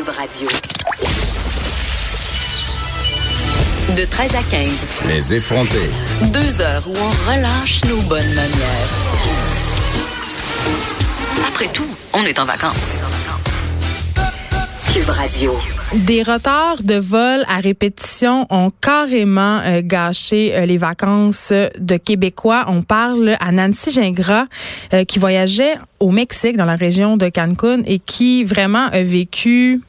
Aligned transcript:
Cube 0.00 0.08
Radio. 0.16 0.48
De 3.94 4.04
13 4.06 4.34
à 4.34 4.42
15. 4.44 4.86
Les 5.08 5.34
effrontés. 5.34 5.90
Deux 6.32 6.62
heures 6.62 6.84
où 6.86 6.94
on 6.96 7.30
relâche 7.30 7.84
nos 7.84 8.00
bonnes 8.08 8.32
manières. 8.32 8.88
Après 11.46 11.66
tout, 11.66 11.86
on 12.14 12.24
est 12.24 12.38
en 12.38 12.46
vacances. 12.46 13.02
Cube 14.94 15.10
Radio. 15.10 15.54
Des 15.92 16.22
retards 16.22 16.82
de 16.82 16.94
vol 16.94 17.44
à 17.46 17.58
répétition 17.60 18.46
ont 18.48 18.72
carrément 18.80 19.60
euh, 19.64 19.82
gâché 19.84 20.54
euh, 20.54 20.64
les 20.64 20.78
vacances 20.78 21.52
de 21.78 21.96
Québécois. 21.98 22.64
On 22.68 22.82
parle 22.82 23.36
à 23.38 23.52
Nancy 23.52 23.90
Gingras 23.90 24.46
euh, 24.94 25.04
qui 25.04 25.18
voyageait 25.18 25.74
au 25.98 26.10
Mexique 26.10 26.56
dans 26.56 26.64
la 26.64 26.76
région 26.76 27.18
de 27.18 27.28
Cancun 27.28 27.82
et 27.84 27.98
qui 27.98 28.44
vraiment 28.44 28.86
a 28.92 29.02
vécu 29.02 29.82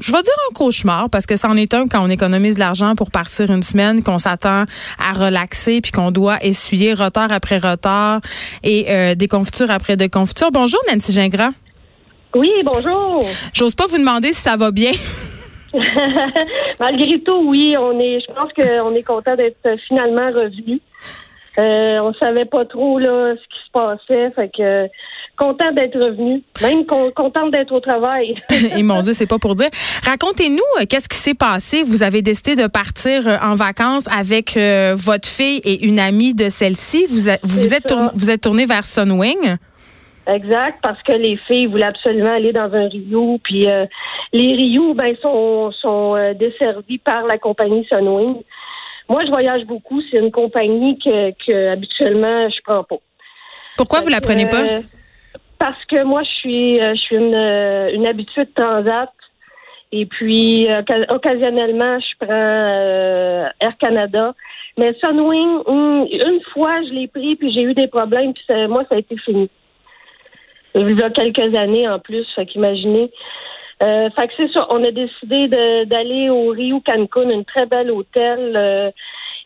je 0.00 0.12
vais 0.12 0.22
dire 0.22 0.32
un 0.50 0.54
cauchemar 0.54 1.10
parce 1.10 1.26
que 1.26 1.36
c'en 1.36 1.56
est 1.56 1.74
un 1.74 1.88
quand 1.88 2.04
on 2.04 2.10
économise 2.10 2.54
de 2.54 2.60
l'argent 2.60 2.94
pour 2.94 3.10
partir 3.10 3.50
une 3.50 3.62
semaine, 3.62 4.02
qu'on 4.02 4.18
s'attend 4.18 4.64
à 4.98 5.12
relaxer 5.12 5.80
puis 5.80 5.92
qu'on 5.92 6.10
doit 6.10 6.38
essuyer 6.42 6.94
retard 6.94 7.32
après 7.32 7.58
retard 7.58 8.20
et 8.62 9.14
des 9.16 9.28
confitures 9.28 9.70
après 9.70 9.96
des 9.96 10.08
confitures. 10.08 10.50
Bonjour 10.52 10.80
Nancy 10.90 11.12
Gingras. 11.12 11.50
Oui, 12.34 12.50
bonjour. 12.64 13.24
J'ose 13.54 13.74
pas 13.74 13.86
vous 13.86 13.98
demander 13.98 14.32
si 14.32 14.42
ça 14.42 14.56
va 14.56 14.70
bien. 14.70 14.92
Malgré 16.80 17.20
tout, 17.20 17.42
oui, 17.46 17.76
on 17.76 17.98
est. 18.00 18.20
Je 18.20 18.32
pense 18.32 18.52
qu'on 18.52 18.94
est 18.94 19.02
content 19.02 19.36
d'être 19.36 19.68
finalement 19.86 20.28
revenu. 20.28 20.80
Euh, 21.58 21.98
on 22.00 22.14
savait 22.14 22.44
pas 22.44 22.64
trop 22.64 22.98
là 22.98 23.34
ce 23.34 23.40
qui 23.40 23.66
se 23.66 23.70
passait, 23.72 24.30
fait 24.30 24.50
que 24.56 24.86
content 25.38 25.72
d'être 25.72 25.98
revenu, 25.98 26.42
même 26.60 26.84
content 26.86 27.48
d'être 27.48 27.72
au 27.72 27.80
travail. 27.80 28.34
Et 28.76 28.82
mon 28.82 29.00
Dieu, 29.00 29.12
c'est 29.12 29.26
pas 29.26 29.38
pour 29.38 29.54
dire. 29.54 29.70
Racontez-nous 30.04 30.80
euh, 30.80 30.84
qu'est-ce 30.88 31.08
qui 31.08 31.16
s'est 31.16 31.34
passé? 31.34 31.82
Vous 31.84 32.02
avez 32.02 32.22
décidé 32.22 32.56
de 32.56 32.66
partir 32.66 33.26
euh, 33.26 33.36
en 33.42 33.54
vacances 33.54 34.04
avec 34.08 34.56
euh, 34.56 34.94
votre 34.96 35.28
fille 35.28 35.60
et 35.64 35.86
une 35.86 35.98
amie 35.98 36.34
de 36.34 36.48
celle-ci. 36.48 37.06
Vous, 37.08 37.30
vous, 37.42 37.74
êtes 37.74 37.94
vous 38.14 38.30
êtes 38.30 38.42
tourné 38.42 38.66
vers 38.66 38.84
Sunwing. 38.84 39.56
Exact, 40.28 40.78
parce 40.82 41.02
que 41.04 41.12
les 41.12 41.38
filles 41.46 41.66
voulaient 41.66 41.86
absolument 41.86 42.34
aller 42.34 42.52
dans 42.52 42.70
un 42.74 42.86
Rio, 42.86 43.38
puis 43.42 43.66
euh, 43.66 43.86
les 44.34 44.52
Rio 44.52 44.92
ben 44.92 45.16
sont 45.22 45.72
sont 45.72 46.16
euh, 46.16 46.34
desservis 46.34 46.98
par 46.98 47.24
la 47.24 47.38
compagnie 47.38 47.86
Sunwing. 47.90 48.42
Moi, 49.08 49.24
je 49.24 49.30
voyage 49.30 49.64
beaucoup. 49.64 50.02
C'est 50.10 50.18
une 50.18 50.30
compagnie 50.30 50.98
que, 50.98 51.30
que 51.30 51.72
habituellement 51.72 52.46
je 52.50 52.60
prends 52.62 52.84
pas. 52.84 52.98
Pourquoi 53.78 54.02
vous 54.02 54.10
la 54.10 54.20
prenez 54.20 54.44
pas? 54.44 54.80
Parce 55.58 55.84
que 55.86 56.04
moi, 56.04 56.22
je 56.22 56.30
suis 56.30 56.78
je 56.78 57.00
suis 57.00 57.16
une, 57.16 57.34
une 57.34 58.06
habituée 58.06 58.44
de 58.44 58.52
transat. 58.54 59.12
Et 59.90 60.04
puis, 60.04 60.68
occasionnellement, 61.08 61.98
je 61.98 62.26
prends 62.26 63.50
Air 63.60 63.76
Canada. 63.78 64.34
Mais 64.76 64.94
Sunwing, 65.02 65.62
une 65.66 66.40
fois, 66.52 66.82
je 66.82 66.92
l'ai 66.92 67.08
pris, 67.08 67.36
puis 67.36 67.52
j'ai 67.52 67.62
eu 67.62 67.74
des 67.74 67.88
problèmes, 67.88 68.34
puis 68.34 68.44
moi, 68.68 68.84
ça 68.88 68.96
a 68.96 68.98
été 68.98 69.16
fini 69.16 69.48
il 70.74 70.98
y 70.98 71.02
a 71.02 71.10
quelques 71.10 71.54
années 71.54 71.88
en 71.88 71.98
plus. 71.98 72.26
Fait 72.34 72.46
qu'imaginez. 72.46 73.10
Euh, 73.82 74.10
fait 74.10 74.28
que 74.28 74.34
c'est 74.36 74.52
ça. 74.52 74.66
On 74.70 74.82
a 74.84 74.90
décidé 74.90 75.48
d'aller 75.86 76.30
au 76.30 76.48
Rio 76.48 76.82
Cancun, 76.86 77.30
une 77.30 77.44
très 77.44 77.66
belle 77.66 77.90
hôtel. 77.90 78.54
Euh, 78.56 78.90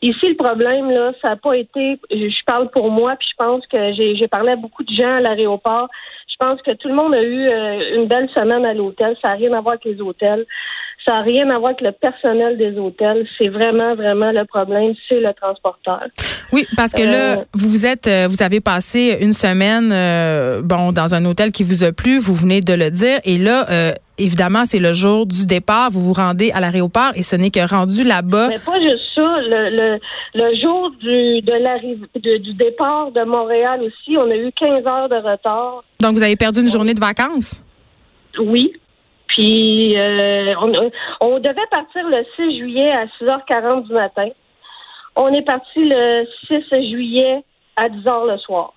ici, 0.03 0.29
le 0.29 0.37
problème, 0.37 0.91
là, 0.91 1.13
ça 1.23 1.31
n'a 1.31 1.37
pas 1.37 1.57
été. 1.57 1.99
Je 2.11 2.45
parle 2.45 2.71
pour 2.71 2.91
moi, 2.91 3.15
puis 3.19 3.29
je 3.31 3.45
pense 3.45 3.67
que 3.67 3.93
j'ai 3.95 4.29
parlé 4.29 4.53
à 4.53 4.57
beaucoup 4.57 4.83
de 4.83 4.95
gens 4.95 5.17
à 5.17 5.21
l'aéroport. 5.21 5.89
Je 6.29 6.37
pense 6.39 6.61
que 6.63 6.73
tout 6.73 6.89
le 6.89 6.95
monde 6.95 7.15
a 7.15 7.23
eu 7.23 7.49
euh, 7.49 7.97
une 7.97 8.09
belle 8.09 8.29
semaine 8.31 8.65
à 8.65 8.75
l'hôtel. 8.75 9.17
Ça 9.23 9.31
n'a 9.31 9.35
rien 9.37 9.53
à 9.53 9.61
voir 9.61 9.75
avec 9.75 9.85
les 9.85 10.01
hôtels. 10.01 10.45
Ça 11.07 11.15
n'a 11.15 11.23
rien 11.23 11.51
à 11.51 11.59
voir 11.59 11.73
avec 11.73 11.81
le 11.81 11.93
personnel 11.93 12.57
des 12.57 12.79
hôtels. 12.79 13.27
C'est 13.41 13.49
vraiment, 13.49 13.95
vraiment 13.95 14.33
le 14.33 14.45
problème, 14.45 14.95
c'est 15.09 15.21
le 15.21 15.33
transporteur. 15.35 16.07
Oui, 16.53 16.67
parce 16.77 16.93
que 16.93 17.03
là, 17.03 17.39
euh, 17.39 17.45
vous 17.55 17.69
vous 17.69 17.87
êtes, 17.87 18.07
euh, 18.07 18.27
vous 18.29 18.43
avez 18.43 18.61
passé 18.61 19.19
une 19.21 19.33
semaine, 19.33 19.91
euh, 19.93 20.63
bon, 20.63 20.93
dans 20.93 21.15
un 21.15 21.25
hôtel 21.25 21.51
qui 21.51 21.65
vous 21.65 21.83
a 21.83 21.93
plu. 21.93 22.19
Vous 22.19 22.35
venez 22.35 22.61
de 22.61 22.75
le 22.75 22.91
dire, 22.91 23.19
et 23.25 23.39
là, 23.39 23.67
évidemment, 24.19 24.65
c'est 24.65 24.79
le 24.79 24.93
jour 24.93 25.27
du 25.27 25.47
départ. 25.47 25.91
Vous 25.91 26.01
vous 26.01 26.13
rendez 26.13 26.51
à 26.53 26.61
l'aéroport, 26.61 27.13
et 27.15 27.23
ce 27.23 27.37
n'est 27.37 27.51
que 27.51 27.69
rendu 27.69 28.05
là-bas. 28.05 28.49
Mais 28.49 28.59
pas 28.59 28.81
juste 28.81 29.03
ça. 29.15 29.23
Le, 29.23 29.99
le, 30.35 30.61
jour 30.61 30.91
du 31.01 31.43
de 31.43 31.63
l'arrivée 31.63 32.39
du 32.39 32.55
départ 32.55 33.11
de 33.13 33.23
Montréal 33.25 33.83
aussi, 33.83 34.17
on 34.17 34.31
a 34.31 34.37
eu 34.37 34.51
15 34.53 34.87
heures 34.87 35.09
de 35.09 35.17
retard. 35.17 35.85
Donc, 36.01 36.15
vous 36.15 36.23
avez 36.23 36.37
perdu 36.37 36.61
une 36.61 36.71
journée 36.71 36.95
de 36.95 37.01
vacances? 37.01 37.61
Oui. 38.39 38.73
Puis 39.29 39.99
euh, 39.99 40.55
on, 41.21 41.39
devait 41.39 41.67
partir 41.71 42.07
le 42.07 42.23
6 42.37 42.59
juillet 42.59 42.93
à 42.93 43.07
6h40 43.07 43.87
du 43.87 43.95
matin. 43.95 44.29
On 45.17 45.29
est 45.33 45.43
parti 45.43 45.79
le 45.79 46.27
6 46.49 46.91
juillet 46.91 47.43
à 47.77 47.89
10h 47.89 48.31
le 48.31 48.39
soir. 48.39 48.75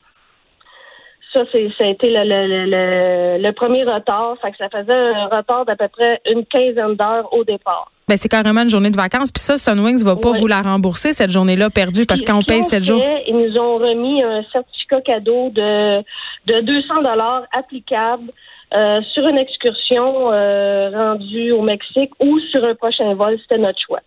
Ça, 1.35 1.41
c'est, 1.51 1.68
ça 1.78 1.85
a 1.85 1.90
été 1.90 2.09
le, 2.09 2.23
le, 2.23 3.44
le, 3.44 3.51
premier 3.51 3.84
retard. 3.84 4.38
Ça, 4.41 4.51
que 4.51 4.57
ça 4.57 4.69
faisait 4.69 4.94
un 4.94 5.25
retard 5.25 5.66
d'à 5.66 5.75
peu 5.75 5.90
près 5.90 6.22
une 6.31 6.46
quinzaine 6.46 6.96
d'heures 6.96 7.28
au 7.34 7.44
départ. 7.44 7.91
Ben, 8.07 8.16
c'est 8.16 8.29
carrément 8.29 8.62
une 8.62 8.69
journée 8.69 8.90
de 8.90 8.96
vacances. 8.96 9.31
Puis 9.34 9.41
ça, 9.41 9.57
Sunwings 9.57 10.01
va 10.06 10.16
pas 10.16 10.31
vous 10.31 10.47
la 10.47 10.62
rembourser, 10.62 11.12
cette 11.12 11.31
journée-là 11.31 11.69
perdue, 11.69 12.06
parce 12.06 12.22
qu'on 12.22 12.41
paye 12.41 12.63
sept 12.63 12.85
jours. 12.85 13.03
Ils 13.28 13.35
nous 13.35 13.59
ont 13.59 13.78
remis 13.79 14.24
un 14.24 14.44
certificat 14.53 15.01
cadeau 15.01 15.50
de, 15.50 16.00
de 16.45 16.62
200 16.62 17.01
dollars 17.01 17.44
applicable 17.51 18.31
euh, 18.74 19.01
sur 19.13 19.28
une 19.28 19.38
excursion 19.38 20.31
euh, 20.31 20.90
rendue 20.90 21.51
au 21.51 21.63
Mexique 21.63 22.12
ou 22.19 22.40
sur 22.40 22.63
un 22.63 22.75
prochain 22.75 23.13
vol, 23.13 23.38
c'était 23.41 23.62
notre 23.62 23.79
choix. 23.85 24.00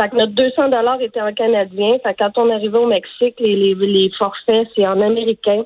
Fait 0.00 0.08
que 0.08 0.16
notre 0.16 0.32
200 0.32 0.68
dollars 0.68 1.00
était 1.00 1.20
en 1.20 1.32
canadien. 1.32 1.98
Fait 2.02 2.14
que 2.14 2.18
quand 2.18 2.38
on 2.38 2.50
arrivait 2.50 2.78
au 2.78 2.86
Mexique, 2.86 3.34
les, 3.40 3.56
les, 3.56 3.74
les 3.74 4.10
forfaits, 4.16 4.68
c'est 4.76 4.86
en 4.86 5.00
américain. 5.00 5.64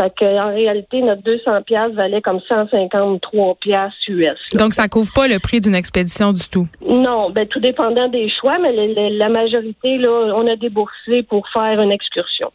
Fait 0.00 0.12
que, 0.16 0.24
en 0.24 0.54
réalité, 0.54 1.02
notre 1.02 1.22
200 1.22 1.62
pièces 1.62 1.92
valait 1.92 2.20
comme 2.20 2.40
153 2.48 3.56
pièces 3.56 3.92
US. 4.06 4.38
Donc, 4.54 4.72
ça 4.72 4.86
couvre 4.86 5.12
pas 5.12 5.26
le 5.26 5.40
prix 5.40 5.60
d'une 5.60 5.74
expédition 5.74 6.32
du 6.32 6.48
tout? 6.48 6.66
Non, 6.80 7.30
ben 7.30 7.48
tout 7.48 7.58
dépendant 7.58 8.08
des 8.08 8.30
choix, 8.40 8.58
mais 8.58 8.72
la 8.72 9.28
majorité, 9.28 9.98
là, 9.98 10.32
on 10.36 10.46
a 10.46 10.54
déboursé 10.54 11.24
pour 11.24 11.48
faire 11.48 11.80
une 11.80 11.90
excursion. 11.90 12.52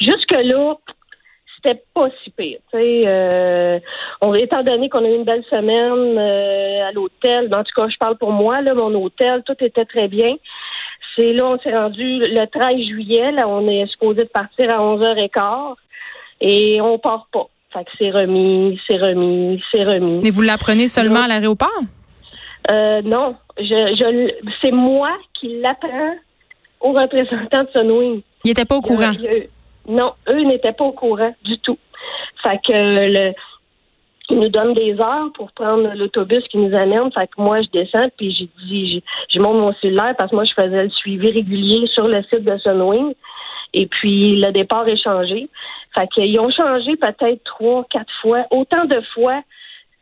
Jusque-là, 0.00 0.76
c'était 1.56 1.82
pas 1.94 2.08
si 2.22 2.30
pire. 2.30 2.58
Euh, 2.74 3.78
on, 4.20 4.34
étant 4.34 4.62
donné 4.62 4.90
qu'on 4.90 5.04
a 5.04 5.08
eu 5.08 5.14
une 5.14 5.24
belle 5.24 5.44
semaine 5.48 6.18
euh, 6.18 6.88
à 6.88 6.92
l'hôtel, 6.92 7.54
en 7.54 7.64
tout 7.64 7.72
cas, 7.74 7.88
je 7.88 7.96
parle 7.96 8.18
pour 8.18 8.32
moi, 8.32 8.60
là, 8.60 8.74
mon 8.74 8.94
hôtel, 8.94 9.42
tout 9.46 9.56
était 9.60 9.86
très 9.86 10.08
bien. 10.08 10.34
C'est 11.16 11.32
là, 11.32 11.46
on 11.46 11.58
s'est 11.58 11.76
rendu 11.76 12.18
le 12.20 12.46
13 12.46 12.86
juillet, 12.86 13.32
là, 13.32 13.48
on 13.48 13.66
est 13.68 13.86
supposé 13.86 14.24
de 14.24 14.28
partir 14.28 14.72
à 14.74 14.78
11h15 14.78 15.76
et 16.42 16.80
on 16.80 16.98
part 16.98 17.28
pas. 17.32 17.46
Fait 17.72 17.84
que 17.84 17.90
c'est 17.98 18.10
remis, 18.10 18.78
c'est 18.86 18.98
remis, 18.98 19.62
c'est 19.72 19.84
remis. 19.84 20.20
Mais 20.22 20.30
vous 20.30 20.42
l'apprenez 20.42 20.88
seulement 20.88 21.22
à 21.22 21.28
l'aéroport? 21.28 21.70
Euh, 22.70 23.00
non. 23.02 23.34
Je, 23.58 23.64
je 23.64 24.32
c'est 24.62 24.72
moi 24.72 25.10
qui 25.40 25.60
l'apprends 25.60 26.14
aux 26.80 26.92
représentants 26.92 27.62
de 27.62 27.68
Sunwing. 27.72 28.20
Il 28.44 28.48
n'était 28.48 28.64
pas 28.66 28.76
au 28.76 28.82
courant? 28.82 29.12
Non, 29.88 30.12
eux 30.30 30.42
n'étaient 30.42 30.72
pas 30.72 30.84
au 30.84 30.92
courant 30.92 31.34
du 31.44 31.58
tout. 31.58 31.78
Fait 32.44 32.60
que 32.66 32.72
le, 32.72 33.32
ils 34.30 34.38
nous 34.38 34.48
donnent 34.48 34.74
des 34.74 34.94
heures 35.00 35.30
pour 35.34 35.52
prendre 35.52 35.92
l'autobus 35.94 36.44
qui 36.50 36.58
nous 36.58 36.74
amène. 36.76 37.10
Fait 37.12 37.26
que 37.26 37.40
moi, 37.40 37.62
je 37.62 37.68
descends, 37.72 38.08
puis 38.16 38.34
j'ai 38.34 38.48
dit, 38.66 39.02
j'ai 39.28 39.38
monte 39.38 39.56
mon 39.56 39.74
cellulaire 39.80 40.14
parce 40.18 40.30
que 40.30 40.36
moi, 40.36 40.44
je 40.44 40.54
faisais 40.54 40.84
le 40.84 40.90
suivi 40.90 41.30
régulier 41.30 41.86
sur 41.88 42.06
le 42.06 42.22
site 42.24 42.44
de 42.44 42.58
Sunwing. 42.58 43.14
Et 43.74 43.86
puis, 43.86 44.40
le 44.40 44.52
départ 44.52 44.86
est 44.88 45.02
changé. 45.02 45.48
Fait 45.96 46.08
qu'ils 46.08 46.38
ont 46.40 46.50
changé 46.50 46.96
peut-être 46.96 47.42
trois, 47.44 47.84
quatre 47.90 48.12
fois. 48.20 48.44
Autant 48.50 48.84
de 48.84 49.00
fois 49.14 49.42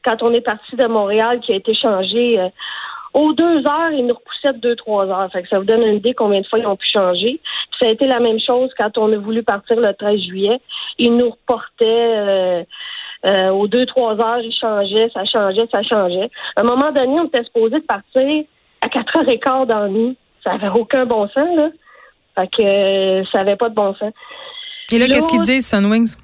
quand 0.04 0.22
on 0.22 0.32
est 0.32 0.40
parti 0.40 0.76
de 0.76 0.86
Montréal 0.86 1.40
qui 1.40 1.52
a 1.52 1.56
été 1.56 1.74
changé. 1.74 2.40
Euh, 2.40 2.48
aux 3.12 3.32
deux 3.32 3.58
heures, 3.66 3.90
ils 3.92 4.06
nous 4.06 4.14
repoussaient 4.14 4.52
de 4.52 4.60
deux, 4.60 4.76
trois 4.76 5.06
heures. 5.06 5.30
Fait 5.32 5.42
que 5.42 5.48
ça 5.48 5.58
vous 5.58 5.64
donne 5.64 5.82
une 5.82 5.96
idée 5.96 6.14
combien 6.14 6.40
de 6.40 6.46
fois 6.46 6.58
ils 6.58 6.66
ont 6.66 6.76
pu 6.76 6.88
changer. 6.92 7.40
ça 7.80 7.88
a 7.88 7.90
été 7.90 8.06
la 8.06 8.20
même 8.20 8.38
chose 8.38 8.70
quand 8.78 8.96
on 8.98 9.12
a 9.12 9.16
voulu 9.16 9.42
partir 9.42 9.80
le 9.80 9.92
13 9.92 10.20
juillet. 10.20 10.60
Ils 10.98 11.16
nous 11.16 11.30
reportaient 11.30 11.84
euh, 11.84 12.62
euh, 13.26 13.48
aux 13.50 13.66
deux, 13.66 13.84
trois 13.86 14.14
heures, 14.14 14.40
ils 14.40 14.54
changeaient, 14.54 15.10
ça 15.12 15.24
changeait, 15.24 15.66
ça 15.72 15.82
changeait. 15.82 16.30
À 16.56 16.60
un 16.60 16.64
moment 16.64 16.92
donné, 16.92 17.18
on 17.20 17.26
était 17.26 17.44
supposé 17.44 17.80
de 17.80 17.84
partir 17.84 18.44
à 18.80 18.88
quatre 18.88 19.18
heures 19.18 19.30
et 19.30 19.38
quart 19.38 19.66
dans. 19.66 20.14
Ça 20.44 20.52
avait 20.52 20.70
aucun 20.70 21.04
bon 21.04 21.28
sens, 21.28 21.56
là. 21.56 21.68
Fait 22.40 22.48
que 22.48 22.62
euh, 22.62 23.24
ça 23.30 23.40
avait 23.40 23.56
pas 23.56 23.68
de 23.68 23.74
bon 23.74 23.94
sens. 23.94 24.12
Et 24.92 24.98
là, 24.98 25.06
qu'est-ce 25.06 25.28
qu'ils 25.28 25.42
disent, 25.42 25.68
Sunwings? 25.68 26.16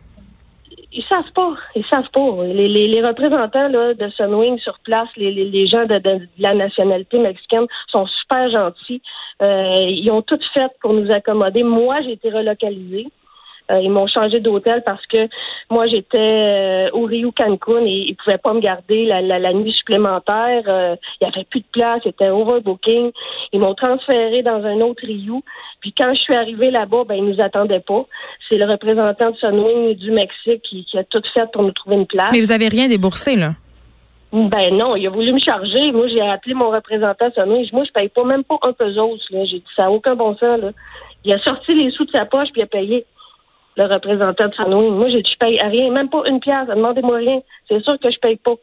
ils 0.96 1.04
savent 1.04 1.30
pas. 1.34 1.54
Ils 1.74 1.84
savent 1.92 2.08
pas. 2.12 2.44
Les, 2.46 2.68
les, 2.68 3.02
représentants 3.02 3.68
là, 3.68 3.92
de 3.92 4.08
Sunwing 4.16 4.58
sur 4.58 4.78
place, 4.80 5.08
les, 5.16 5.30
les 5.30 5.66
gens 5.66 5.84
de, 5.84 5.98
de, 5.98 6.26
la 6.38 6.54
nationalité 6.54 7.18
mexicaine 7.18 7.66
sont 7.88 8.06
super 8.06 8.50
gentils. 8.50 9.02
Euh, 9.42 9.76
ils 9.78 10.10
ont 10.10 10.22
tout 10.22 10.38
fait 10.54 10.70
pour 10.80 10.94
nous 10.94 11.10
accommoder. 11.12 11.62
Moi, 11.62 12.00
j'ai 12.02 12.12
été 12.12 12.30
relocalisée. 12.30 13.08
Euh, 13.72 13.80
ils 13.80 13.90
m'ont 13.90 14.06
changé 14.06 14.38
d'hôtel 14.40 14.82
parce 14.86 15.04
que 15.06 15.28
moi, 15.70 15.86
j'étais 15.88 16.18
euh, 16.18 16.90
au 16.92 17.04
Rio 17.04 17.32
Cancun 17.32 17.84
et 17.84 18.06
ils 18.08 18.14
pouvaient 18.14 18.38
pas 18.38 18.52
me 18.52 18.60
garder 18.60 19.06
la, 19.06 19.20
la, 19.20 19.52
nuit 19.52 19.72
supplémentaire. 19.72 20.62
Euh, 20.68 20.94
il 21.20 21.24
y 21.24 21.26
avait 21.28 21.44
plus 21.44 21.60
de 21.60 21.66
place, 21.72 22.00
c'était 22.04 22.28
overbooking. 22.28 23.10
Ils 23.52 23.60
m'ont 23.60 23.74
transféré 23.74 24.42
dans 24.42 24.64
un 24.64 24.80
autre 24.80 25.04
Rio. 25.04 25.42
Puis 25.80 25.92
quand 25.98 26.14
je 26.14 26.20
suis 26.20 26.34
arrivée 26.34 26.70
là-bas, 26.70 27.04
ben 27.08 27.16
ils 27.16 27.24
nous 27.24 27.40
attendaient 27.40 27.80
pas. 27.80 28.06
C'est 28.48 28.58
le 28.58 28.70
représentant 28.70 29.32
de 29.32 29.36
Sunwing 29.36 29.94
du 29.94 30.12
Mexique 30.12 30.62
qui, 30.62 30.84
qui, 30.84 30.98
a 30.98 31.04
tout 31.04 31.22
fait 31.34 31.50
pour 31.52 31.62
nous 31.62 31.72
trouver 31.72 31.96
une 31.96 32.06
place. 32.06 32.30
Mais 32.32 32.40
vous 32.40 32.52
avez 32.52 32.68
rien 32.68 32.88
déboursé, 32.88 33.34
là? 33.34 33.52
Ben 34.32 34.76
non, 34.76 34.96
il 34.96 35.06
a 35.06 35.10
voulu 35.10 35.32
me 35.32 35.38
charger. 35.38 35.92
Moi, 35.92 36.08
j'ai 36.08 36.20
appelé 36.20 36.54
mon 36.54 36.70
représentant 36.70 37.30
Sunwing. 37.34 37.68
Moi, 37.72 37.84
je 37.84 37.92
paye 37.92 38.08
pas 38.08 38.24
même 38.24 38.44
pas 38.44 38.58
un 38.62 38.72
pesos. 38.72 39.18
J'ai 39.30 39.44
dit 39.44 39.64
ça 39.76 39.84
n'a 39.84 39.90
aucun 39.90 40.14
bon 40.14 40.36
sens. 40.36 40.56
Là. 40.58 40.70
Il 41.24 41.32
a 41.34 41.38
sorti 41.40 41.74
les 41.74 41.90
sous 41.90 42.04
de 42.04 42.10
sa 42.12 42.24
poche 42.24 42.48
puis 42.52 42.60
il 42.60 42.64
a 42.64 42.66
payé 42.66 43.04
le 43.76 43.84
représentant 43.84 44.48
de 44.48 44.54
Sanoui. 44.54 44.90
Moi, 44.90 45.08
je 45.10 45.16
ne 45.16 45.38
paye 45.38 45.60
à 45.60 45.68
rien, 45.68 45.90
même 45.90 46.08
pas 46.08 46.22
une 46.26 46.40
pièce. 46.40 46.66
Demandez-moi 46.68 47.16
rien. 47.16 47.40
C'est 47.68 47.82
sûr 47.82 47.98
que 47.98 48.10
je 48.10 48.18
paye 48.18 48.36
pas. 48.36 48.54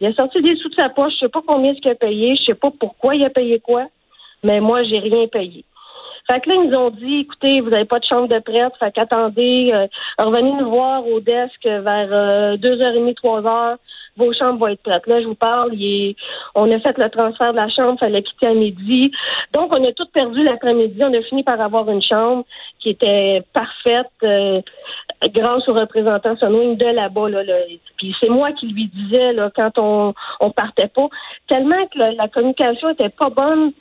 Il 0.00 0.08
a 0.08 0.12
sorti 0.14 0.40
des 0.42 0.56
sous 0.56 0.68
de 0.68 0.74
sa 0.74 0.88
poche. 0.88 1.12
Je 1.14 1.26
sais 1.26 1.28
pas 1.28 1.42
combien 1.46 1.74
ce 1.74 1.80
qu'il 1.80 1.90
a 1.90 1.94
payé. 1.94 2.36
Je 2.36 2.44
sais 2.44 2.54
pas 2.54 2.70
pourquoi 2.78 3.14
il 3.14 3.24
a 3.24 3.30
payé 3.30 3.60
quoi. 3.60 3.86
Mais 4.42 4.60
moi, 4.60 4.82
j'ai 4.84 4.98
rien 4.98 5.26
payé. 5.28 5.64
Fait 6.30 6.40
que 6.40 6.48
là, 6.48 6.54
ils 6.56 6.70
nous 6.70 6.78
ont 6.78 6.90
dit, 6.90 7.20
écoutez, 7.20 7.60
vous 7.60 7.68
n'avez 7.68 7.84
pas 7.84 7.98
de 7.98 8.04
chambre 8.06 8.28
de 8.28 8.38
prêtre, 8.38 8.76
fait 8.78 8.90
qu'attendez, 8.92 9.70
euh, 9.74 9.86
revenez 10.18 10.52
nous 10.52 10.70
voir 10.70 11.06
au 11.06 11.20
desk 11.20 11.62
vers 11.64 12.08
euh, 12.10 12.56
2h30, 12.56 13.14
3h 13.14 13.76
vos 14.16 14.32
chambres 14.32 14.58
vont 14.58 14.68
être 14.68 14.82
prêtes. 14.82 15.06
Là, 15.06 15.20
je 15.20 15.26
vous 15.26 15.34
parle, 15.34 15.72
on 16.54 16.70
a 16.70 16.80
fait 16.80 16.96
le 16.98 17.08
transfert 17.10 17.52
de 17.52 17.56
la 17.56 17.68
chambre, 17.68 17.98
fallait 17.98 18.22
quitter 18.22 18.48
à 18.48 18.54
midi. 18.54 19.10
Donc, 19.52 19.74
on 19.76 19.84
a 19.84 19.92
tout 19.92 20.06
perdu 20.12 20.42
l'après-midi. 20.44 21.00
On 21.02 21.12
a 21.12 21.22
fini 21.22 21.42
par 21.42 21.60
avoir 21.60 21.90
une 21.90 22.02
chambre 22.02 22.44
qui 22.80 22.90
était 22.90 23.42
parfaite 23.52 24.06
euh, 24.22 24.60
grâce 25.28 25.68
au 25.68 25.74
représentant 25.74 26.36
Sonwing 26.36 26.76
de 26.76 26.86
là-bas. 26.86 27.28
Là, 27.28 27.42
Puis 27.96 28.14
c'est 28.22 28.30
moi 28.30 28.52
qui 28.52 28.66
lui 28.66 28.88
disais 28.88 29.32
là, 29.32 29.50
quand 29.54 29.78
on, 29.78 30.14
on 30.40 30.50
partait 30.50 30.88
pas, 30.88 31.08
tellement 31.48 31.86
que 31.86 31.98
la 31.98 32.28
communication 32.28 32.90
était 32.90 33.08
pas 33.08 33.30
bonne 33.30 33.72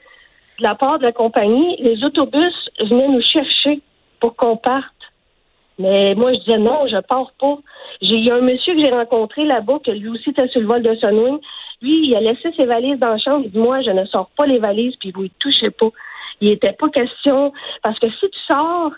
de 0.59 0.63
la 0.63 0.75
part 0.75 0.99
de 0.99 1.03
la 1.03 1.11
compagnie, 1.11 1.77
les 1.79 2.03
autobus 2.03 2.53
venaient 2.79 3.07
nous 3.07 3.21
chercher 3.21 3.81
pour 4.19 4.35
qu'on 4.35 4.57
parte. 4.57 4.85
Mais 5.79 6.13
moi, 6.15 6.33
je 6.33 6.39
disais 6.39 6.57
non, 6.57 6.87
je 6.87 6.99
pars 7.07 7.31
pas. 7.39 7.57
J'ai 8.01 8.15
il 8.15 8.27
y 8.27 8.31
a 8.31 8.35
un 8.35 8.41
monsieur 8.41 8.73
que 8.75 8.83
j'ai 8.83 8.91
rencontré 8.91 9.45
là-bas, 9.45 9.79
que 9.85 9.91
lui 9.91 10.09
aussi 10.09 10.29
était 10.29 10.47
sur 10.49 10.61
le 10.61 10.67
vol 10.67 10.83
de 10.83 10.95
Sunwing. 10.95 11.39
Lui, 11.81 12.07
il 12.07 12.15
a 12.15 12.21
laissé 12.21 12.49
ses 12.57 12.65
valises 12.65 12.99
dans 12.99 13.09
la 13.09 13.17
chambre. 13.17 13.43
Il 13.45 13.51
dit 13.51 13.59
Moi, 13.59 13.81
je 13.81 13.91
ne 13.91 14.05
sors 14.05 14.29
pas 14.37 14.45
les 14.45 14.59
valises, 14.59 14.95
puis 14.99 15.11
vous 15.11 15.23
ne 15.23 15.29
touchez 15.39 15.71
pas. 15.71 15.89
Il 16.41 16.49
n'était 16.49 16.73
pas 16.73 16.89
question. 16.89 17.51
Parce 17.81 17.99
que 17.99 18.09
si 18.09 18.29
tu 18.29 18.39
sors, 18.49 18.91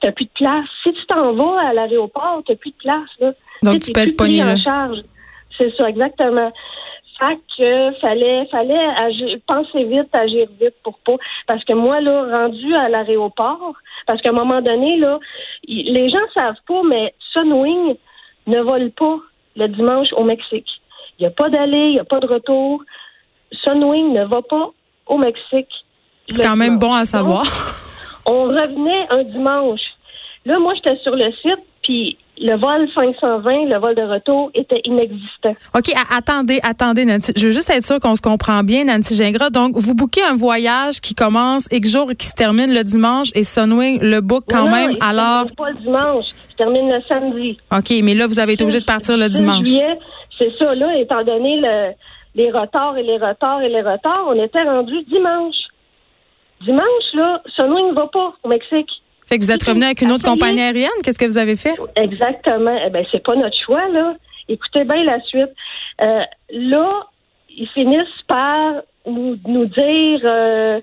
tu 0.00 0.06
n'as 0.06 0.12
plus 0.12 0.26
de 0.26 0.30
place. 0.34 0.66
Si 0.82 0.92
tu 0.92 1.06
t'en 1.06 1.32
vas 1.32 1.68
à 1.68 1.72
l'aéroport, 1.72 2.42
tu 2.46 2.52
n'as 2.52 2.58
plus 2.58 2.70
de 2.70 2.76
place. 2.76 3.08
Là. 3.20 3.32
Donc, 3.62 3.80
tu, 3.80 3.92
peux 3.92 4.00
être 4.00 4.16
pogné 4.16 4.42
en 4.42 4.56
charge. 4.56 4.98
C'est 5.58 5.74
ça, 5.76 5.88
exactement. 5.88 6.52
Fait 7.22 7.38
que 7.56 8.00
fallait, 8.00 8.46
fallait 8.50 8.86
agir, 8.96 9.38
penser 9.46 9.84
vite, 9.84 10.08
agir 10.12 10.48
vite 10.60 10.74
pour 10.82 10.98
pas. 10.98 11.14
Parce 11.46 11.64
que 11.64 11.72
moi, 11.72 12.00
là, 12.00 12.26
rendu 12.36 12.74
à 12.74 12.88
l'aéroport, 12.88 13.74
parce 14.08 14.20
qu'à 14.22 14.30
un 14.30 14.32
moment 14.32 14.60
donné, 14.60 14.96
là, 14.96 15.20
les 15.68 16.10
gens 16.10 16.18
savent 16.36 16.60
pas, 16.66 16.82
mais 16.88 17.14
Sunwing 17.32 17.94
ne 18.48 18.60
vole 18.60 18.90
pas 18.90 19.18
le 19.54 19.68
dimanche 19.68 20.08
au 20.14 20.24
Mexique. 20.24 20.66
Il 21.18 21.22
n'y 21.22 21.26
a 21.26 21.30
pas 21.30 21.48
d'aller, 21.48 21.90
il 21.90 21.94
n'y 21.94 22.00
a 22.00 22.04
pas 22.04 22.18
de 22.18 22.26
retour. 22.26 22.82
Sunwing 23.64 24.12
ne 24.12 24.24
va 24.24 24.42
pas 24.42 24.70
au 25.06 25.18
Mexique. 25.18 25.70
C'est 26.26 26.42
quand 26.42 26.56
même 26.56 26.78
bon 26.78 26.92
à 26.92 27.04
savoir. 27.04 27.44
on 28.26 28.44
revenait 28.44 29.06
un 29.10 29.22
dimanche. 29.22 29.82
Là, 30.44 30.58
moi, 30.58 30.74
j'étais 30.74 30.96
sur 31.02 31.14
le 31.14 31.30
site, 31.40 31.62
puis 31.82 32.18
le 32.42 32.56
vol 32.56 32.88
520, 32.92 33.66
le 33.66 33.78
vol 33.78 33.94
de 33.94 34.02
retour, 34.02 34.50
était 34.54 34.80
inexistant. 34.84 35.54
OK, 35.74 35.92
attendez, 36.10 36.58
attendez, 36.62 37.04
Nancy. 37.04 37.32
Je 37.36 37.46
veux 37.46 37.52
juste 37.52 37.70
être 37.70 37.84
sûre 37.84 38.00
qu'on 38.00 38.16
se 38.16 38.20
comprend 38.20 38.62
bien, 38.64 38.84
Nancy 38.84 39.14
Gingras. 39.14 39.50
Donc, 39.50 39.76
vous 39.76 39.94
bouquez 39.94 40.22
un 40.22 40.34
voyage 40.34 41.00
qui 41.00 41.14
commence 41.14 41.68
X 41.70 41.92
jours 41.92 42.10
et 42.10 42.16
qui 42.16 42.26
se 42.26 42.34
termine 42.34 42.74
le 42.74 42.82
dimanche 42.82 43.28
et 43.34 43.44
Sunwing 43.44 44.00
le 44.02 44.20
book 44.20 44.44
quand 44.48 44.68
même. 44.68 44.96
alors. 45.00 45.44
pas 45.56 45.70
le 45.70 45.76
dimanche, 45.76 46.24
se 46.50 46.56
termine 46.56 46.90
le 46.90 47.00
samedi. 47.08 47.58
OK, 47.70 47.92
mais 48.02 48.14
là, 48.14 48.26
vous 48.26 48.40
avez 48.40 48.54
été 48.54 48.64
obligé 48.64 48.80
de 48.80 48.84
partir 48.84 49.16
le 49.16 49.28
dimanche. 49.28 49.68
C'est 50.40 50.52
ça, 50.58 50.74
là, 50.74 50.98
étant 50.98 51.22
donné 51.22 51.60
le, 51.60 51.92
les 52.34 52.50
retards 52.50 52.96
et 52.96 53.04
les 53.04 53.18
retards 53.18 53.62
et 53.62 53.68
les 53.68 53.82
retards, 53.82 54.24
on 54.26 54.42
était 54.42 54.62
rendu 54.62 55.02
dimanche. 55.04 55.54
Dimanche, 56.62 57.14
là, 57.14 57.40
Sunwing 57.56 57.90
ne 57.90 57.94
va 57.94 58.08
pas 58.08 58.34
au 58.42 58.48
Mexique. 58.48 58.90
Fait 59.26 59.38
que 59.38 59.44
vous 59.44 59.52
êtes 59.52 59.62
revenu 59.62 59.84
avec 59.84 60.02
une 60.02 60.12
autre 60.12 60.24
compagnie 60.24 60.60
aérienne? 60.60 60.90
Qu'est-ce 61.02 61.18
que 61.18 61.24
vous 61.24 61.38
avez 61.38 61.56
fait? 61.56 61.78
Exactement. 61.96 62.78
Eh 62.84 62.90
ben, 62.90 63.04
c'est 63.12 63.22
pas 63.22 63.34
notre 63.34 63.56
choix, 63.64 63.88
là. 63.88 64.14
Écoutez 64.48 64.84
bien 64.84 65.04
la 65.04 65.20
suite. 65.22 65.50
Euh, 66.04 66.22
là, 66.50 67.06
ils 67.56 67.68
finissent 67.68 68.22
par 68.26 68.82
nous, 69.06 69.36
nous 69.46 69.66
dire 69.66 70.20
euh, 70.24 70.80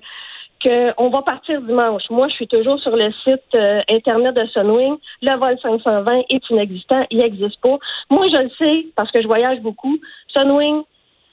qu'on 0.64 1.10
va 1.10 1.22
partir 1.22 1.60
dimanche. 1.62 2.02
Moi, 2.10 2.28
je 2.28 2.34
suis 2.34 2.48
toujours 2.48 2.80
sur 2.80 2.96
le 2.96 3.12
site 3.24 3.42
euh, 3.54 3.82
Internet 3.88 4.34
de 4.34 4.46
Sunwing. 4.46 4.96
Le 5.22 5.38
vol 5.38 5.56
520 5.62 6.22
est 6.28 6.50
inexistant. 6.50 7.06
Il 7.10 7.18
n'existe 7.18 7.60
pas. 7.60 7.78
Moi, 8.10 8.26
je 8.28 8.42
le 8.42 8.50
sais 8.58 8.86
parce 8.96 9.10
que 9.10 9.22
je 9.22 9.26
voyage 9.26 9.60
beaucoup. 9.60 9.96
Sunwing, 10.34 10.82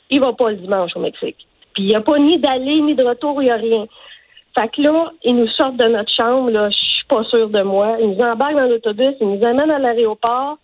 il 0.10 0.20
va 0.20 0.34
pas 0.34 0.52
le 0.52 0.58
dimanche 0.58 0.92
au 0.96 1.00
Mexique. 1.00 1.48
Puis 1.74 1.84
il 1.84 1.88
n'y 1.88 1.96
a 1.96 2.02
pas 2.02 2.18
ni 2.18 2.40
d'aller 2.40 2.82
ni 2.82 2.96
de 2.96 3.04
retour, 3.04 3.42
il 3.42 3.46
n'y 3.46 3.52
a 3.52 3.56
rien. 3.56 3.86
Fait 4.58 4.68
que 4.70 4.82
là, 4.82 5.12
ils 5.24 5.36
nous 5.36 5.48
sortent 5.50 5.78
de 5.78 5.86
notre 5.86 6.12
chambre, 6.12 6.50
là, 6.50 6.70
pas 7.08 7.24
sûre 7.26 7.50
de 7.50 7.62
moi. 7.62 7.98
Ils 8.00 8.10
nous 8.12 8.24
embarquent 8.24 8.56
dans 8.56 8.68
l'autobus, 8.68 9.16
ils 9.22 9.28
nous 9.28 9.46
amènent 9.46 9.72
à 9.72 9.80
l'aéroport. 9.80 10.58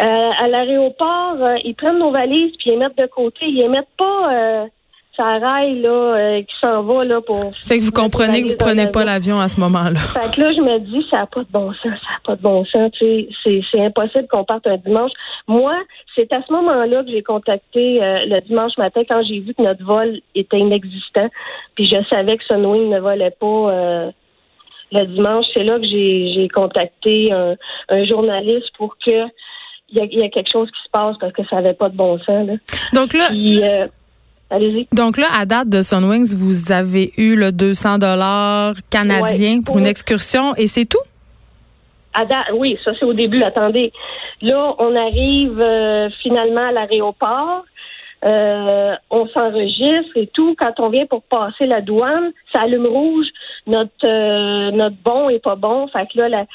Euh, 0.00 0.30
à 0.38 0.48
l'aéroport, 0.48 1.36
euh, 1.38 1.56
ils 1.64 1.74
prennent 1.74 1.98
nos 1.98 2.10
valises 2.10 2.52
puis 2.58 2.70
ils 2.70 2.72
les 2.72 2.76
mettent 2.78 2.96
de 2.96 3.06
côté. 3.06 3.46
Ils 3.46 3.58
les 3.58 3.68
mettent 3.68 3.94
pas 3.98 4.32
euh, 4.32 4.66
ça 5.14 5.24
rail 5.24 5.80
là 5.82 5.90
euh, 5.90 6.42
qui 6.42 6.56
s'en 6.58 6.82
va 6.82 7.04
là 7.04 7.20
pour. 7.20 7.52
Fait 7.66 7.78
que 7.78 7.84
vous 7.84 7.92
comprenez 7.92 8.42
que 8.42 8.48
vous 8.48 8.56
prenez 8.58 8.86
pas 8.86 9.04
l'avion 9.04 9.38
à 9.38 9.48
ce 9.48 9.60
moment-là. 9.60 9.98
Fait 9.98 10.34
que 10.34 10.40
là, 10.40 10.52
je 10.54 10.62
me 10.62 10.78
dis 10.78 11.06
ça 11.10 11.18
n'a 11.18 11.26
pas 11.26 11.40
de 11.40 11.50
bon 11.50 11.70
sens, 11.74 11.82
ça 11.82 11.90
n'a 11.90 12.20
pas 12.24 12.36
de 12.36 12.42
bon 12.42 12.64
sens. 12.64 12.90
Tu 12.92 13.28
sais, 13.44 13.60
c'est 13.70 13.80
impossible 13.84 14.26
qu'on 14.28 14.44
parte 14.44 14.66
un 14.66 14.78
dimanche. 14.78 15.12
Moi, 15.46 15.74
c'est 16.14 16.32
à 16.32 16.40
ce 16.40 16.50
moment-là 16.50 17.04
que 17.04 17.10
j'ai 17.10 17.22
contacté 17.22 18.00
le 18.00 18.40
dimanche 18.40 18.78
matin 18.78 19.02
quand 19.06 19.22
j'ai 19.24 19.40
vu 19.40 19.52
que 19.52 19.62
notre 19.62 19.84
vol 19.84 20.20
était 20.34 20.58
inexistant, 20.58 21.28
puis 21.74 21.84
je 21.84 21.98
savais 22.10 22.38
que 22.38 22.44
Sunwing 22.44 22.88
ne 22.88 22.98
volait 22.98 23.34
pas 23.38 24.12
le 24.92 25.06
dimanche, 25.06 25.46
c'est 25.54 25.64
là 25.64 25.78
que 25.78 25.86
j'ai 25.86 26.48
contacté 26.54 27.32
un, 27.32 28.04
journaliste 28.04 28.70
pour 28.76 28.96
que 28.98 29.26
il 29.94 29.98
y, 29.98 30.24
a, 30.24 30.28
quelque 30.30 30.50
chose 30.50 30.70
qui 30.70 30.82
se 30.84 30.90
passe 30.90 31.16
parce 31.20 31.34
que 31.34 31.42
ça 31.50 31.56
n'avait 31.56 31.74
pas 31.74 31.90
de 31.90 31.96
bon 31.96 32.18
sens. 32.20 32.48
Donc 32.94 33.12
là, 33.12 33.28
euh, 33.30 33.86
allez-y. 34.48 34.86
Donc 34.94 35.18
là, 35.18 35.26
à 35.38 35.44
date 35.44 35.68
de 35.68 35.82
Sunwings, 35.82 36.34
vous 36.34 36.72
avez 36.72 37.12
eu 37.18 37.36
le 37.36 37.52
200 37.52 37.98
dollars 37.98 38.74
canadien 38.88 39.60
pour, 39.60 39.78
une 39.78 39.84
excursion 39.84 40.54
et 40.56 40.66
c'est 40.66 40.86
tout? 40.86 41.02
À 42.14 42.24
date, 42.24 42.52
oui, 42.54 42.78
ça 42.82 42.92
c'est 42.98 43.04
au 43.04 43.12
début. 43.12 43.42
Attendez, 43.42 43.92
là, 44.40 44.74
on 44.78 44.96
arrive 44.96 45.60
euh, 45.60 46.08
finalement 46.22 46.66
à 46.68 46.72
l'aéroport. 46.72 47.64
Euh, 48.24 48.94
on 49.10 49.26
s'enregistre 49.28 50.16
et 50.16 50.28
tout. 50.28 50.54
Quand 50.58 50.78
on 50.78 50.90
vient 50.90 51.06
pour 51.06 51.22
passer 51.22 51.66
la 51.66 51.80
douane, 51.80 52.32
ça 52.54 52.62
allume 52.62 52.86
rouge. 52.86 53.26
Notre 53.66 53.90
euh, 54.04 54.70
notre 54.70 54.96
bon 55.04 55.28
est 55.28 55.42
pas 55.42 55.56
bon. 55.56 55.88
Fait 55.88 56.06
que 56.06 56.18
là, 56.18 56.28
la 56.28 56.46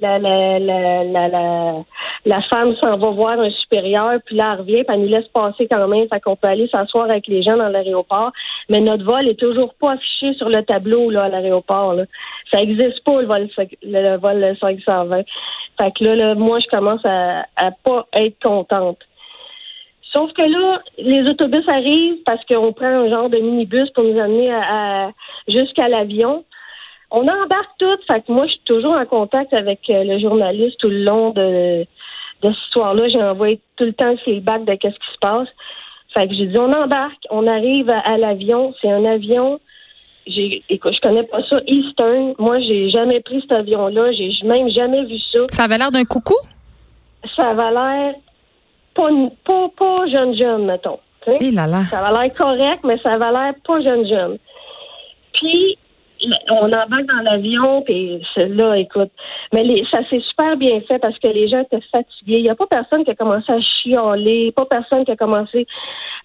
la, 0.00 0.18
la, 0.18 0.58
la, 0.58 1.28
la, 1.28 1.84
la 2.26 2.42
femme 2.42 2.74
s'en 2.76 2.96
va 2.96 3.10
voir 3.10 3.38
un 3.40 3.50
supérieur, 3.50 4.18
puis 4.24 4.36
là, 4.36 4.52
elle 4.52 4.60
revient, 4.60 4.84
puis 4.84 4.94
elle 4.94 5.02
nous 5.02 5.08
laisse 5.08 5.28
passer 5.28 5.68
quand 5.70 5.86
même, 5.86 6.08
fait 6.08 6.20
qu'on 6.20 6.36
peut 6.36 6.48
aller 6.48 6.68
s'asseoir 6.68 7.04
avec 7.04 7.26
les 7.28 7.42
gens 7.42 7.56
dans 7.56 7.68
l'aéroport. 7.68 8.32
Mais 8.68 8.80
notre 8.80 9.04
vol 9.04 9.28
est 9.28 9.38
toujours 9.38 9.74
pas 9.74 9.92
affiché 9.92 10.34
sur 10.34 10.48
le 10.48 10.62
tableau 10.62 11.10
là, 11.10 11.24
à 11.24 11.28
l'aéroport. 11.28 11.94
Ça 12.52 12.60
existe 12.60 13.04
pas, 13.04 13.20
le 13.20 13.26
vol, 13.26 13.48
le, 13.82 14.16
vol 14.16 14.56
520. 14.60 15.22
Fait 15.80 15.92
que 15.92 16.04
là, 16.04 16.16
là, 16.16 16.34
moi, 16.34 16.58
je 16.60 16.66
commence 16.76 17.04
à, 17.04 17.46
à 17.56 17.70
pas 17.70 18.06
être 18.14 18.36
contente. 18.42 18.98
Sauf 20.14 20.32
que 20.32 20.42
là, 20.42 20.80
les 20.98 21.28
autobus 21.28 21.64
arrivent 21.68 22.22
parce 22.24 22.44
qu'on 22.46 22.72
prend 22.72 22.86
un 22.86 23.08
genre 23.08 23.28
de 23.28 23.38
minibus 23.38 23.90
pour 23.90 24.04
nous 24.04 24.18
amener 24.18 24.52
à, 24.52 25.10
jusqu'à 25.48 25.88
l'avion. 25.88 26.44
On 27.10 27.22
embarque 27.22 27.70
tout. 27.78 27.96
Fait 28.10 28.20
que 28.20 28.32
moi, 28.32 28.46
je 28.46 28.52
suis 28.52 28.62
toujours 28.64 28.96
en 28.96 29.06
contact 29.06 29.52
avec 29.52 29.80
euh, 29.90 30.04
le 30.04 30.20
journaliste 30.20 30.78
tout 30.78 30.88
le 30.88 31.04
long 31.04 31.30
de, 31.30 31.80
de 31.80 31.86
cette 32.42 32.64
histoire-là. 32.66 33.08
J'ai 33.08 33.22
envoyé 33.22 33.60
tout 33.76 33.84
le 33.84 33.92
temps 33.92 34.10
le 34.10 34.16
feedback 34.18 34.64
de 34.64 34.74
qu'est-ce 34.74 34.94
qui 34.94 35.12
se 35.12 35.18
passe. 35.20 35.48
Fait 36.16 36.28
que 36.28 36.34
j'ai 36.34 36.46
dit, 36.46 36.58
on 36.60 36.72
embarque, 36.72 37.24
on 37.30 37.46
arrive 37.48 37.90
à, 37.90 38.16
l'avion. 38.16 38.72
C'est 38.80 38.90
un 38.90 39.04
avion. 39.04 39.58
J'ai, 40.28 40.62
écoute, 40.68 40.94
je 40.94 41.00
connais 41.00 41.24
pas 41.24 41.42
ça. 41.50 41.58
Eastern. 41.66 42.34
Moi, 42.38 42.60
j'ai 42.60 42.88
jamais 42.90 43.20
pris 43.20 43.40
cet 43.40 43.52
avion-là. 43.52 44.12
J'ai 44.12 44.30
même 44.44 44.68
jamais 44.70 45.04
vu 45.06 45.18
ça. 45.32 45.40
Ça 45.50 45.64
avait 45.64 45.78
l'air 45.78 45.90
d'un 45.90 46.04
coucou? 46.04 46.36
Ça 47.36 47.48
avait 47.48 47.72
l'air 47.72 48.14
pas, 48.94 49.08
pas, 49.44 49.68
pas 49.76 50.06
jeune 50.06 50.36
jeune, 50.36 50.66
mettons. 50.66 50.98
Et 51.26 51.38
eh 51.40 51.50
là 51.50 51.66
là. 51.66 51.84
Ça 51.90 52.02
va 52.02 52.12
l'air 52.12 52.34
correct, 52.34 52.80
mais 52.84 52.98
ça 52.98 53.16
va 53.16 53.30
l'air 53.32 53.54
pas 53.66 53.80
jeune 53.80 54.06
jeune. 54.06 54.38
Puis 55.32 55.78
on 56.50 56.66
embarque 56.66 57.06
dans 57.06 57.22
l'avion, 57.22 57.82
puis 57.82 58.22
là, 58.36 58.78
écoute. 58.78 59.10
Mais 59.52 59.62
les, 59.62 59.84
ça 59.90 59.98
s'est 60.08 60.20
super 60.20 60.56
bien 60.56 60.80
fait 60.82 60.98
parce 60.98 61.18
que 61.18 61.28
les 61.28 61.48
gens 61.48 61.60
étaient 61.60 61.84
fatigués. 61.92 62.38
Il 62.38 62.42
n'y 62.42 62.50
a 62.50 62.54
pas 62.54 62.66
personne 62.66 63.04
qui 63.04 63.10
a 63.10 63.14
commencé 63.14 63.52
à 63.52 63.60
chialer, 63.60 64.52
pas 64.52 64.66
personne 64.66 65.04
qui 65.04 65.10
a 65.10 65.16
commencé 65.16 65.66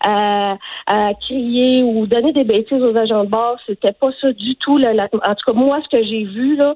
à, 0.06 0.56
à 0.88 1.14
crier 1.16 1.84
ou 1.84 2.08
donner 2.08 2.32
des 2.34 2.44
bêtises 2.44 2.82
aux 2.82 2.96
agents 2.96 3.24
de 3.24 3.30
bord. 3.30 3.58
C'était 3.66 3.94
pas 3.94 4.10
ça 4.22 4.32
du 4.32 4.56
tout. 4.58 4.78
Là, 4.78 4.92
en 4.94 5.36
tout 5.36 5.52
cas, 5.52 5.54
moi, 5.54 5.80
ce 5.84 5.98
que 5.98 6.04
j'ai 6.04 6.24
vu, 6.24 6.56
là, 6.56 6.76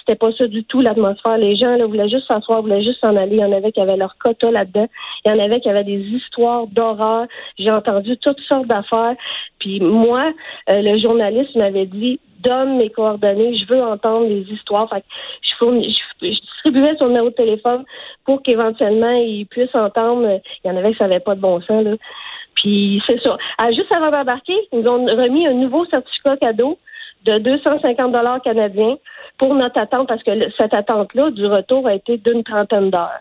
c'était 0.00 0.18
pas 0.18 0.32
ça 0.32 0.46
du 0.46 0.64
tout 0.64 0.80
l'atmosphère. 0.80 1.38
Les 1.38 1.56
gens 1.56 1.76
là, 1.76 1.86
voulaient 1.86 2.08
juste 2.08 2.26
s'asseoir, 2.30 2.62
voulaient 2.62 2.82
juste 2.82 3.00
s'en 3.04 3.16
aller. 3.16 3.36
Il 3.36 3.40
y 3.40 3.44
en 3.44 3.52
avait 3.52 3.72
qui 3.72 3.80
avaient 3.80 3.96
leur 3.96 4.16
quota 4.18 4.50
là-dedans. 4.50 4.88
Il 5.24 5.30
y 5.30 5.34
en 5.34 5.38
avait 5.38 5.60
qui 5.60 5.68
avaient 5.68 5.84
des 5.84 6.00
histoires 6.00 6.66
d'horreur. 6.66 7.26
J'ai 7.58 7.70
entendu 7.70 8.16
toutes 8.18 8.40
sortes 8.40 8.66
d'affaires. 8.66 9.14
Puis 9.58 9.80
moi, 9.80 10.32
euh, 10.70 10.82
le 10.82 10.98
journaliste 10.98 11.54
m'avait 11.56 11.86
dit 11.86 12.20
donne 12.40 12.78
mes 12.78 12.88
coordonnées, 12.88 13.54
je 13.56 13.66
veux 13.66 13.82
entendre 13.82 14.26
les 14.26 14.42
histoires. 14.50 14.88
Fait 14.88 15.00
que 15.00 15.06
je, 15.42 16.26
distribuais 16.26 16.96
son 16.98 17.08
numéro 17.08 17.28
de 17.28 17.34
téléphone 17.34 17.84
pour 18.24 18.42
qu'éventuellement 18.42 19.12
il 19.12 19.46
puisse 19.46 19.74
entendre. 19.74 20.40
Il 20.64 20.68
y 20.68 20.70
en 20.70 20.76
avait 20.76 20.92
qui 20.92 20.98
savaient 20.98 21.20
pas 21.20 21.34
de 21.34 21.40
bon 21.40 21.60
sens 21.60 21.84
là. 21.84 21.96
Puis 22.54 23.02
c'est 23.08 23.20
ça. 23.22 23.36
Ah, 23.58 23.70
juste 23.72 23.94
avant 23.94 24.10
d'embarquer, 24.10 24.54
ils 24.72 24.80
nous 24.80 24.90
ont 24.90 25.04
remis 25.04 25.46
un 25.46 25.54
nouveau 25.54 25.84
certificat 25.86 26.36
cadeau 26.36 26.78
de 27.24 27.38
250 27.38 28.12
dollars 28.12 28.40
canadiens 28.42 28.96
pour 29.38 29.54
notre 29.54 29.78
attente 29.78 30.08
parce 30.08 30.22
que 30.22 30.30
cette 30.58 30.74
attente-là 30.74 31.30
du 31.30 31.46
retour 31.46 31.86
a 31.86 31.94
été 31.94 32.18
d'une 32.18 32.44
trentaine 32.44 32.90
d'heures. 32.90 33.20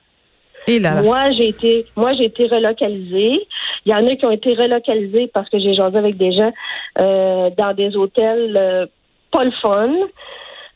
Et 0.67 0.79
là, 0.79 1.01
Moi, 1.01 1.31
j'ai 1.31 1.49
été, 1.49 1.85
moi, 1.95 2.13
j'ai 2.13 2.25
été 2.25 2.47
relocalisée. 2.47 3.39
Il 3.85 3.91
y 3.91 3.95
en 3.95 4.05
a 4.05 4.15
qui 4.15 4.25
ont 4.25 4.31
été 4.31 4.53
relocalisés 4.53 5.29
parce 5.33 5.49
que 5.49 5.57
j'ai 5.57 5.73
jasé 5.73 5.97
avec 5.97 6.17
des 6.17 6.31
gens 6.31 6.51
euh, 7.01 7.49
dans 7.57 7.73
des 7.73 7.95
hôtels 7.95 8.55
euh, 8.55 8.85
pas 9.31 9.45
le 9.45 9.51
fun. 9.51 9.89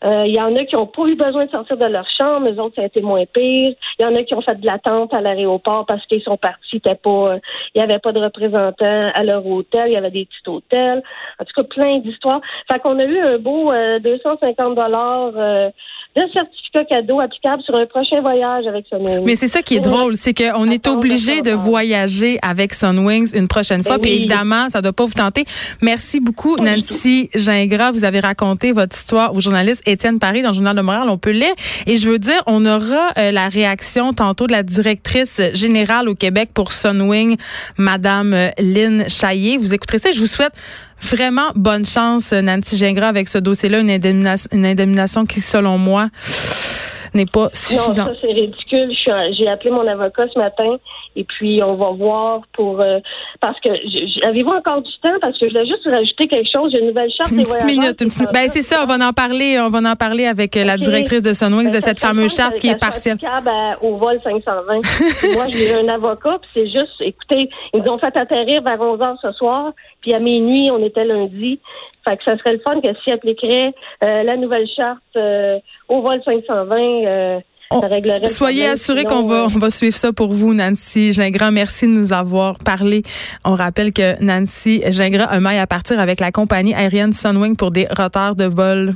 Euh, 0.03 0.25
il 0.27 0.36
y 0.36 0.41
en 0.41 0.55
a 0.55 0.65
qui 0.65 0.75
n'ont 0.75 0.88
pas 0.88 1.05
eu 1.07 1.15
besoin 1.15 1.45
de 1.45 1.50
sortir 1.50 1.77
de 1.77 1.86
leur 1.86 2.07
chambre, 2.17 2.48
les 2.48 2.60
autres, 2.60 2.75
ça 2.75 2.81
a 2.81 2.86
été 2.86 3.01
moins 3.01 3.25
pire. 3.25 3.74
Il 4.00 4.03
y 4.03 4.05
en 4.05 4.15
a 4.15 4.24
qui 4.24 4.33
ont 4.33 4.41
fait 4.41 4.60
de 4.60 4.65
l'attente 4.65 5.13
à 5.13 5.22
l'aéroport 5.22 5.86
parce 5.86 6.05
qu'ils 6.07 6.22
sont 6.22 6.38
partis, 6.38 6.81
euh, 6.86 7.39
il 7.74 7.77
n'y 7.77 7.81
avait 7.81 8.00
pas 8.00 8.12
de 8.12 8.19
représentants 8.19 9.12
à 9.13 9.24
leur 9.24 9.45
hôtel, 9.45 9.88
il 9.88 9.93
y 9.93 9.98
avait 9.98 10.12
des 10.12 10.25
petits 10.25 10.50
hôtels. 10.50 11.01
En 11.39 11.45
tout 11.45 11.53
cas, 11.55 11.63
plein 11.63 12.00
d'histoires. 12.00 12.41
Fait 12.72 12.79
qu'on 12.79 13.00
a 13.00 13.05
eu 13.05 13.19
un 13.19 13.38
beau 13.38 13.72
250 13.72 14.60
euh, 14.60 14.75
dollars 14.75 15.72
de 16.15 16.22
certificat 16.32 16.86
cadeau 16.86 17.20
applicable 17.20 17.63
sur 17.63 17.75
un 17.75 17.86
prochain 17.88 18.22
voyage 18.22 18.67
avec 18.67 18.86
Sunwings. 18.88 19.25
Mais 19.25 19.36
c'est 19.36 19.48
ça 19.48 19.63
qui 19.63 19.75
est 19.75 19.79
drôle, 19.79 20.15
c'est 20.15 20.34
qu'on 20.34 20.70
est 20.70 20.88
obligé 20.88 21.41
de 21.41 21.51
voyager 21.51 22.38
avec 22.43 22.74
Sunwings 22.74 23.36
une 23.36 23.48
prochaine 23.48 23.84
fois. 23.84 23.98
Ben 23.98 24.03
Puis 24.03 24.12
évidemment, 24.13 24.70
ça 24.70 24.79
ne 24.79 24.84
doit 24.84 24.93
pas 24.93 25.05
vous 25.05 25.13
tenter. 25.13 25.46
Merci 25.82 26.20
beaucoup, 26.20 26.58
Nancy 26.58 27.29
Gingras. 27.34 27.91
Vous 27.91 28.05
avez 28.05 28.20
raconté 28.20 28.72
votre 28.72 28.96
histoire 28.96 29.34
au 29.34 29.39
journaliste 29.39 29.82
Étienne 29.88 30.20
Paris 30.20 30.43
dans 30.43 30.50
le 30.50 30.55
Journal 30.55 30.75
de 30.75 30.82
Montréal. 30.82 31.08
On 31.10 31.17
peut 31.17 31.32
lire. 31.32 31.53
Et 31.88 31.96
je 31.96 32.10
veux 32.10 32.20
dire, 32.20 32.43
on 32.46 32.63
aura 32.65 33.10
euh, 33.17 33.32
la 33.32 33.50
réaction 33.50 34.13
tantôt 34.13 34.46
de 34.46 34.51
la 34.51 34.63
directrice 34.63 35.41
générale 35.53 36.08
au 36.10 36.15
Québec 36.15 36.50
pour 36.53 36.72
Sunwing, 36.72 37.38
Madame 37.77 38.34
euh, 38.34 38.50
Lynn 38.60 39.10
Chaillé. 39.10 39.58
Vous 39.58 39.74
écouterez 39.74 39.98
ça. 39.98 40.12
Je 40.12 40.20
vous 40.20 40.27
souhaite 40.27 40.53
Vraiment 41.12 41.51
bonne 41.55 41.86
chance, 41.86 42.31
Nancy 42.31 42.77
Gingras, 42.77 43.10
avec 43.10 43.27
ce 43.27 43.38
dossier-là, 43.38 43.79
une 43.79 43.89
indemnisation, 43.89 44.50
une 44.53 44.65
indemnisation 44.65 45.25
qui, 45.25 45.41
selon 45.41 45.77
moi, 45.77 46.10
n'est 47.13 47.25
pas 47.25 47.50
suffisante. 47.53 47.98
Non, 47.98 48.13
ça 48.13 48.20
c'est 48.22 48.34
ridicule. 48.34 48.91
J'ai 49.38 49.48
appelé 49.48 49.72
mon 49.72 49.88
avocat 49.88 50.25
ce 50.34 50.39
matin 50.39 50.77
et 51.15 51.24
puis 51.24 51.62
on 51.63 51.75
va 51.75 51.91
voir 51.91 52.41
pour 52.53 52.82
euh, 52.82 53.00
parce 53.39 53.60
que 53.60 53.70
avez-vous 54.27 54.51
encore 54.51 54.82
du 54.82 54.91
temps? 55.01 55.13
Parce 55.22 55.38
que 55.38 55.48
je 55.48 55.53
voulais 55.53 55.65
juste 55.65 55.86
rajouter 55.86 56.27
quelque 56.27 56.50
chose. 56.51 56.72
J'ai 56.74 56.79
une 56.79 56.88
nouvelle 56.88 57.12
charte 57.12 57.32
une 57.32 57.43
petite 57.43 57.65
minute. 57.65 58.01
Une 58.01 58.10
petite, 58.10 58.32
ben 58.34 58.48
c'est 58.48 58.62
ça. 58.62 58.82
On 58.84 58.86
va 58.86 59.08
en 59.08 59.13
parler. 59.13 59.60
On 59.60 59.70
va 59.70 59.91
en 59.91 59.96
parler 59.96 60.25
avec 60.25 60.58
euh, 60.58 60.63
la 60.63 60.77
directrice 60.77 61.22
de 61.22 61.34
Sunwings 61.34 61.67
de 61.67 61.74
ben, 61.74 61.82
cette 61.82 62.00
fameuse 62.00 62.36
charte 62.36 62.55
qui 62.55 62.70
est 62.70 62.79
partielle. 62.79 63.17
au 63.82 63.98
vol 63.98 64.20
520. 64.24 65.34
Moi 65.34 65.46
j'ai 65.50 65.74
un 65.74 65.88
avocat 65.88 66.39
puis 66.41 66.50
c'est 66.53 66.67
juste. 66.67 67.00
Écoutez, 67.00 67.50
ils 67.74 67.82
nous 67.82 67.91
ont 67.91 67.98
fait 67.98 68.15
atterrir 68.15 68.62
vers 68.63 68.79
11 68.79 69.00
h 69.00 69.15
ce 69.22 69.32
soir 69.34 69.74
puis 70.01 70.13
à 70.13 70.20
minuit 70.20 70.70
on 70.72 70.84
était 70.84 71.05
lundi. 71.05 71.60
Fait 72.07 72.17
que 72.17 72.24
ça 72.24 72.38
serait 72.38 72.53
le 72.53 72.60
fun 72.60 72.81
que 72.81 72.89
si 73.03 73.12
appliquerait 73.12 73.74
euh, 74.03 74.24
la 74.24 74.36
nouvelle 74.38 74.67
charte 74.67 75.01
euh, 75.15 75.60
au 75.88 76.01
vol 76.01 76.22
520, 76.24 76.75
euh, 76.77 77.39
ça 77.72 77.88
réglerait 77.88 78.27
Soyez 78.27 78.67
assurés 78.67 79.05
qu'on 79.05 79.24
va, 79.24 79.45
on 79.45 79.60
va 79.60 79.69
suivre 79.69 79.95
ça 79.95 80.12
pour 80.12 80.33
vous, 80.33 80.53
Nancy 80.53 81.13
Gingras. 81.13 81.51
Merci 81.51 81.88
de 81.88 81.91
nous 81.91 82.13
avoir 82.13 82.57
parlé. 82.57 83.03
On 83.45 83.55
rappelle 83.55 83.93
que 83.93 84.22
Nancy 84.22 84.83
Gingras 84.91 85.25
a 85.25 85.39
maille 85.39 85.60
à 85.60 85.67
partir 85.67 86.00
avec 86.00 86.19
la 86.19 86.31
compagnie 86.31 86.74
aérienne 86.74 87.13
Sunwing 87.13 87.55
pour 87.55 87.72
des 87.72 87.88
retards 87.88 88.36
de 88.36 88.45
vol. 88.45 88.95